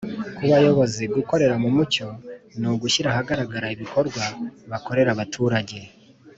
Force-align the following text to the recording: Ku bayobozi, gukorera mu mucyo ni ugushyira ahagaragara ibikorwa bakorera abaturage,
Ku 0.35 0.43
bayobozi, 0.51 1.03
gukorera 1.15 1.55
mu 1.63 1.69
mucyo 1.75 2.07
ni 2.59 2.67
ugushyira 2.71 3.07
ahagaragara 3.13 3.67
ibikorwa 3.75 4.23
bakorera 4.71 5.09
abaturage, 5.15 5.77